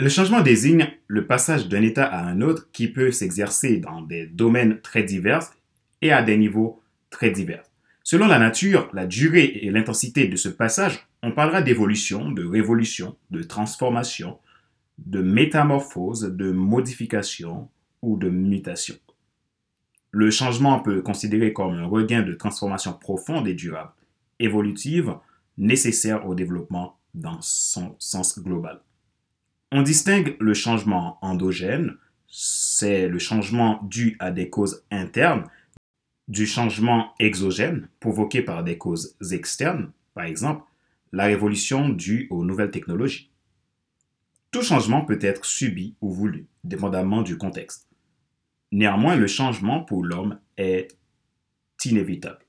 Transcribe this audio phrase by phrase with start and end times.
[0.00, 4.26] Le changement désigne le passage d'un état à un autre qui peut s'exercer dans des
[4.26, 5.52] domaines très divers
[6.00, 6.80] et à des niveaux
[7.10, 7.64] très divers.
[8.02, 13.18] Selon la nature, la durée et l'intensité de ce passage, on parlera d'évolution, de révolution,
[13.30, 14.38] de transformation,
[14.96, 17.68] de métamorphose, de modification
[18.00, 18.94] ou de mutation.
[20.12, 23.92] Le changement peut considérer comme un regain de transformation profonde et durable,
[24.38, 25.14] évolutive,
[25.58, 28.80] nécessaire au développement dans son sens global.
[29.72, 35.44] On distingue le changement endogène, c'est le changement dû à des causes internes,
[36.26, 40.64] du changement exogène provoqué par des causes externes, par exemple
[41.12, 43.30] la révolution due aux nouvelles technologies.
[44.50, 47.88] Tout changement peut être subi ou voulu, dépendamment du contexte.
[48.72, 50.96] Néanmoins, le changement pour l'homme est
[51.84, 52.44] inévitable.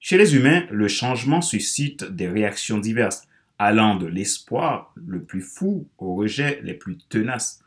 [0.00, 3.26] Chez les humains, le changement suscite des réactions diverses,
[3.62, 7.62] allant de l'espoir le plus fou au rejet les plus tenaces.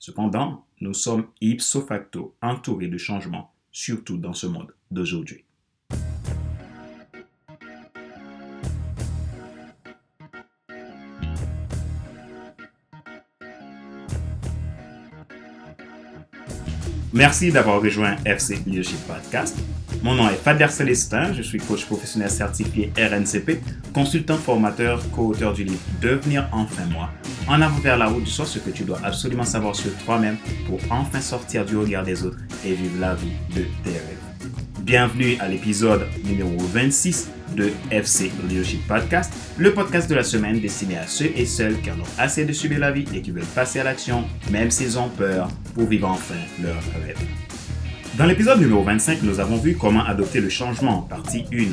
[0.00, 5.45] Cependant, nous sommes ipso facto entourés de changements, surtout dans ce monde d'aujourd'hui.
[17.16, 19.56] Merci d'avoir rejoint FC Leadership Podcast.
[20.02, 23.62] Mon nom est Fader Célestin, je suis coach professionnel certifié RNCP,
[23.94, 27.08] consultant formateur, co-auteur du livre Devenir enfin moi.
[27.48, 30.36] En avant vers la route du soir, ce que tu dois absolument savoir sur toi-même
[30.66, 34.25] pour enfin sortir du regard des autres et vivre la vie de tes rêves.
[34.86, 40.96] Bienvenue à l'épisode numéro 26 de FC Leadership Podcast, le podcast de la semaine destiné
[40.96, 43.42] à ceux et celles qui en ont assez de subir la vie et qui veulent
[43.52, 47.18] passer à l'action, même s'ils ont peur, pour vivre enfin leur rêve.
[48.16, 51.64] Dans l'épisode numéro 25, nous avons vu comment adopter le changement, partie 1.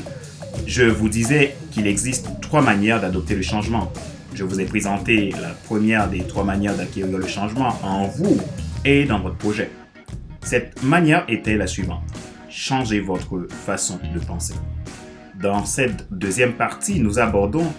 [0.66, 3.94] Je vous disais qu'il existe trois manières d'adopter le changement.
[4.34, 8.40] Je vous ai présenté la première des trois manières d'acquérir le changement en vous
[8.84, 9.70] et dans votre projet.
[10.42, 12.02] Cette manière était la suivante.
[12.56, 14.54] Changez votre façon de penser.
[15.42, 17.74] Dans cette deuxième partie, nous abordons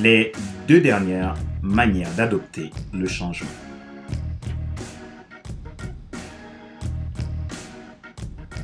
[0.00, 0.32] les
[0.66, 3.48] deux dernières manières d'adopter le changement.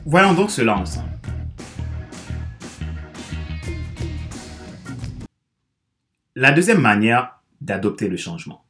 [0.05, 1.09] Voyons donc cela ensemble.
[6.35, 8.65] La deuxième manière d'adopter le changement.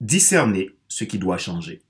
[0.00, 1.82] Discerner ce qui doit changer.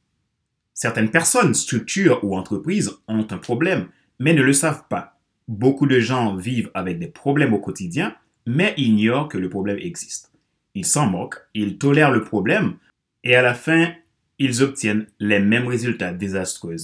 [0.75, 3.88] Certaines personnes, structures ou entreprises ont un problème,
[4.19, 5.16] mais ne le savent pas
[5.49, 8.16] Beaucoup de gens vivent avec des problèmes au quotidien,
[8.47, 10.32] mais ignorent que le problème existe.
[10.75, 12.77] Ils s'en moquent, ils tolèrent le problème,
[13.22, 13.93] et à la fin,
[14.38, 16.77] ils obtiennent les mêmes résultats désastreux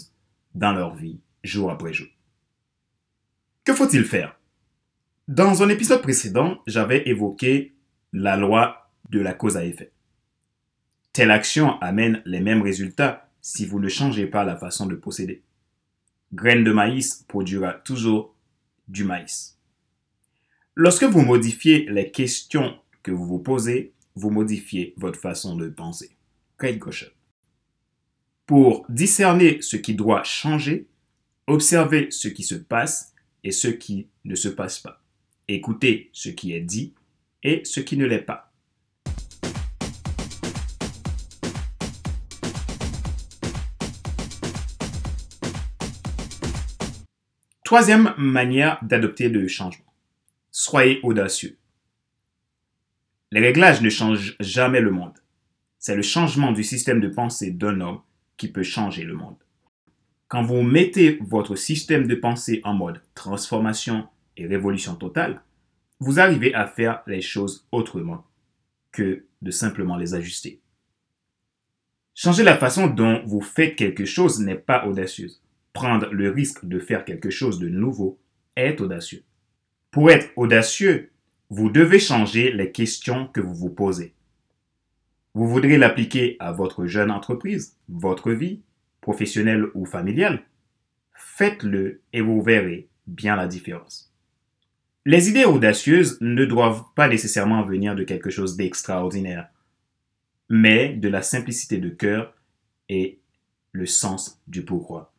[0.54, 2.06] dans leur vie, jour après jour.
[3.64, 4.38] Que faut-il faire?
[5.26, 7.74] Dans un épisode précédent, j'avais évoqué
[8.12, 9.92] la loi de la cause à effet.
[11.12, 15.42] Telle action amène les mêmes résultats si vous ne changez pas la façon de procéder.
[16.34, 18.34] Graine de maïs produira toujours
[18.88, 19.58] du maïs.
[20.74, 26.16] Lorsque vous modifiez les questions que vous vous posez, vous modifiez votre façon de penser.
[26.58, 26.78] Kate
[28.46, 30.86] Pour discerner ce qui doit changer,
[31.46, 33.12] observez ce qui se passe
[33.44, 35.02] et ce qui ne se passe pas.
[35.48, 36.94] Écoutez ce qui est dit
[37.42, 38.51] et ce qui ne l'est pas.
[47.72, 49.94] Troisième manière d'adopter le changement.
[50.50, 51.56] Soyez audacieux.
[53.30, 55.14] Les réglages ne changent jamais le monde.
[55.78, 58.02] C'est le changement du système de pensée d'un homme
[58.36, 59.38] qui peut changer le monde.
[60.28, 64.06] Quand vous mettez votre système de pensée en mode transformation
[64.36, 65.40] et révolution totale,
[65.98, 68.26] vous arrivez à faire les choses autrement
[68.90, 70.60] que de simplement les ajuster.
[72.14, 76.78] Changer la façon dont vous faites quelque chose n'est pas audacieuse prendre le risque de
[76.78, 78.18] faire quelque chose de nouveau
[78.56, 79.22] est audacieux.
[79.90, 81.10] Pour être audacieux,
[81.50, 84.14] vous devez changer les questions que vous vous posez.
[85.34, 88.62] Vous voudrez l'appliquer à votre jeune entreprise, votre vie,
[89.00, 90.44] professionnelle ou familiale
[91.12, 94.12] Faites-le et vous verrez bien la différence.
[95.04, 99.48] Les idées audacieuses ne doivent pas nécessairement venir de quelque chose d'extraordinaire,
[100.48, 102.34] mais de la simplicité de cœur
[102.88, 103.18] et
[103.72, 105.11] le sens du pourquoi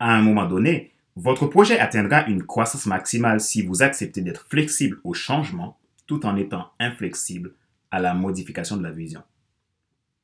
[0.00, 4.98] à un moment donné, votre projet atteindra une croissance maximale si vous acceptez d'être flexible
[5.04, 7.54] au changement tout en étant inflexible
[7.90, 9.22] à la modification de la vision.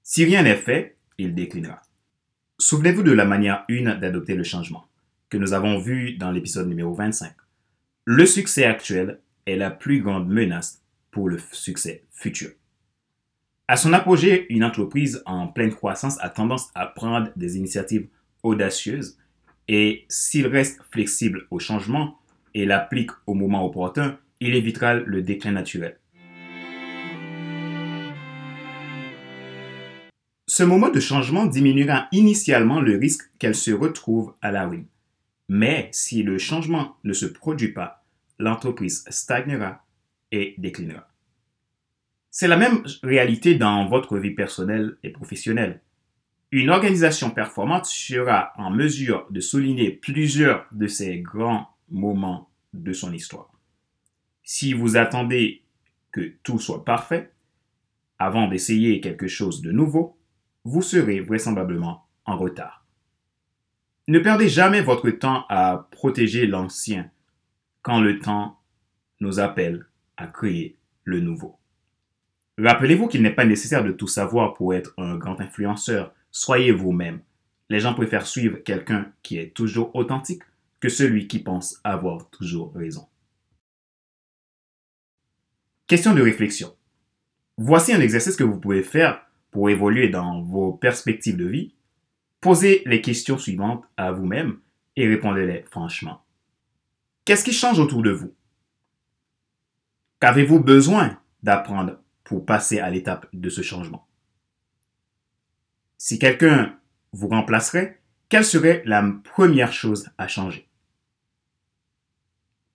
[0.02, 1.82] Si rien n'est fait, il déclinera.
[2.58, 4.88] Souvenez-vous de la manière 1 d'adopter le changement,
[5.28, 7.32] que nous avons vu dans l'épisode numéro 25.
[8.06, 12.50] Le succès actuel est la plus grande menace pour le succès futur.
[13.69, 18.08] À son apogée, une entreprise en pleine croissance a tendance à prendre des initiatives
[18.43, 19.19] audacieuses
[19.69, 22.19] et s'il reste flexible au changement
[22.55, 25.99] et l'applique au moment opportun, il évitera le déclin naturel.
[30.49, 34.87] Ce moment de changement diminuera initialement le risque qu'elle se retrouve à la ruine.
[35.49, 38.05] Mais si le changement ne se produit pas,
[38.39, 39.85] l'entreprise stagnera
[40.33, 41.09] et déclinera.
[42.31, 45.81] C'est la même réalité dans votre vie personnelle et professionnelle.
[46.53, 53.13] Une organisation performante sera en mesure de souligner plusieurs de ces grands moments de son
[53.13, 53.51] histoire.
[54.43, 55.63] Si vous attendez
[56.13, 57.33] que tout soit parfait
[58.19, 60.17] avant d'essayer quelque chose de nouveau,
[60.65, 62.85] vous serez vraisemblablement en retard.
[64.09, 67.11] Ne perdez jamais votre temps à protéger l'ancien
[67.83, 68.61] quand le temps
[69.21, 71.59] nous appelle à créer le nouveau.
[72.59, 76.15] Rappelez-vous qu'il n'est pas nécessaire de tout savoir pour être un grand influenceur.
[76.38, 77.23] Soyez vous-même.
[77.71, 80.43] Les gens préfèrent suivre quelqu'un qui est toujours authentique
[80.81, 83.09] que celui qui pense avoir toujours raison.
[85.87, 86.77] Question de réflexion.
[87.56, 91.75] Voici un exercice que vous pouvez faire pour évoluer dans vos perspectives de vie.
[92.43, 94.61] Posez les questions suivantes à vous-même
[94.94, 96.23] et répondez-les franchement.
[97.25, 98.35] Qu'est-ce qui change autour de vous?
[100.21, 104.06] Qu'avez-vous besoin d'apprendre pour passer à l'étape de ce changement?
[105.99, 106.79] Si quelqu'un
[107.13, 110.69] vous remplacerait, quelle serait la première chose à changer?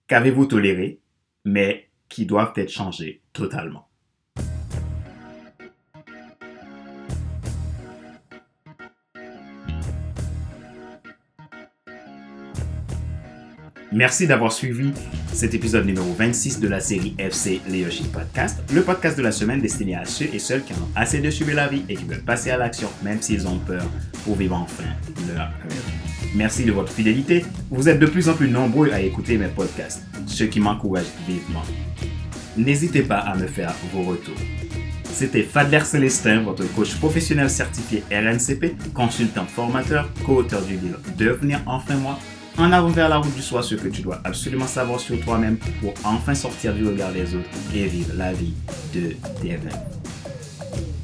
[0.08, 1.00] Qu'avez-vous toléré,
[1.44, 3.88] mais qui doivent être changés totalement?
[13.94, 14.90] Merci d'avoir suivi
[15.34, 19.60] cet épisode numéro 26 de la série FC Leadership Podcast, le podcast de la semaine
[19.60, 22.24] destiné à ceux et celles qui ont assez de suivre la vie et qui veulent
[22.24, 23.84] passer à l'action même s'ils ont peur
[24.24, 24.84] pour vivre enfin
[25.28, 26.32] leur rêve.
[26.34, 27.44] Merci de votre fidélité.
[27.70, 31.62] Vous êtes de plus en plus nombreux à écouter mes podcasts, ce qui m'encourage vivement.
[32.56, 34.40] N'hésitez pas à me faire vos retours.
[35.12, 41.96] C'était Fadler Célestin, votre coach professionnel certifié RNCP, consultant formateur, co-auteur du livre Devenir enfin
[41.96, 42.18] moi
[42.58, 45.56] en avant vers la route du soi, ce que tu dois absolument savoir sur toi-même
[45.80, 48.54] pour enfin sortir du regard des autres et vivre la vie
[48.94, 49.58] de tes.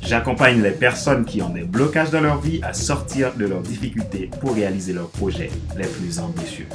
[0.02, 4.30] J'accompagne les personnes qui ont des blocages dans leur vie à sortir de leurs difficultés
[4.40, 6.66] pour réaliser leurs projets les plus ambitieux.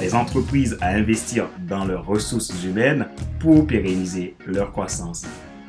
[0.00, 3.06] Les entreprises à investir dans leurs ressources humaines
[3.38, 5.24] pour pérenniser leur croissance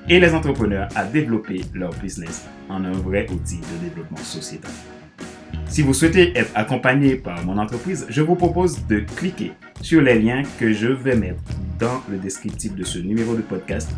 [0.09, 4.71] et les entrepreneurs à développer leur business en un vrai outil de développement sociétal.
[5.69, 10.19] Si vous souhaitez être accompagné par mon entreprise, je vous propose de cliquer sur les
[10.19, 11.41] liens que je vais mettre
[11.77, 13.91] dans le descriptif de ce numéro de podcast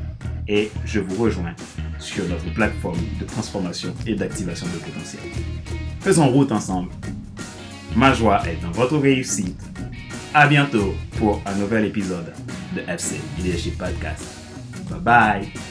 [0.47, 1.53] et je vous rejoins
[1.99, 5.21] sur notre plateforme de transformation et d'activation de potentiel.
[6.01, 6.89] Faisons route ensemble.
[7.95, 9.61] Ma joie est dans votre réussite.
[10.33, 12.33] À bientôt pour un nouvel épisode
[12.75, 14.25] de FC Leadership Podcast.
[14.89, 15.68] Bye bye.